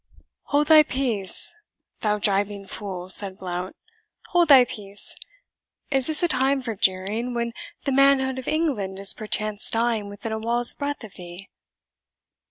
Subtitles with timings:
[0.45, 1.55] "Hold thy peace,
[1.99, 3.75] thou gibing fool," said Blount;
[4.29, 5.15] "hold thy peace.
[5.91, 7.53] Is this a time for jeering, when
[7.85, 11.49] the manhood of England is perchance dying within a wall's breadth of thee?"